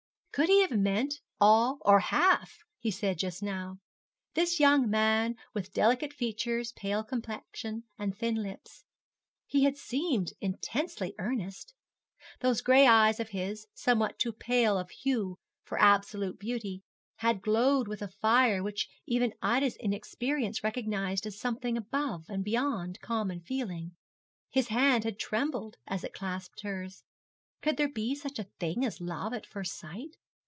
Could 0.33 0.47
he 0.47 0.61
have 0.61 0.71
meant 0.71 1.15
all 1.41 1.79
or 1.81 1.99
half 1.99 2.55
he 2.79 2.89
said 2.89 3.19
just 3.19 3.43
now? 3.43 3.79
this 4.33 4.61
young 4.61 4.89
man 4.89 5.35
with 5.53 5.65
the 5.65 5.71
delicate 5.71 6.13
features, 6.13 6.71
pale 6.71 7.03
complexion, 7.03 7.83
and 7.99 8.15
thin 8.15 8.35
lips. 8.35 8.85
He 9.45 9.65
had 9.65 9.75
seemed 9.75 10.31
intensely 10.39 11.13
earnest. 11.19 11.73
Those 12.39 12.61
gray 12.61 12.87
eyes 12.87 13.19
of 13.19 13.31
his, 13.31 13.67
somewhat 13.73 14.17
too 14.19 14.31
pale 14.31 14.77
of 14.77 14.89
hue 15.03 15.37
for 15.65 15.77
absolutely 15.77 16.37
beauty, 16.37 16.83
had 17.17 17.41
glowed 17.41 17.89
with 17.89 18.01
a 18.01 18.07
fire 18.07 18.63
which 18.63 18.87
even 19.05 19.33
Ida's 19.41 19.75
inexperience 19.81 20.63
recognised 20.63 21.25
as 21.27 21.37
something 21.37 21.75
above 21.75 22.23
and 22.29 22.45
beyond 22.45 23.01
common 23.01 23.41
feeling. 23.41 23.97
His 24.49 24.69
hand 24.69 25.03
had 25.03 25.19
trembled 25.19 25.75
as 25.87 26.05
it 26.05 26.13
clasped 26.13 26.61
hers. 26.61 27.03
Could 27.61 27.75
there 27.75 27.89
be 27.91 28.15
such 28.15 28.39
a 28.39 28.45
thing 28.59 28.83
as 28.85 28.99
love 29.01 29.33
at 29.33 29.45
first 29.45 29.77
sight? 29.77 30.15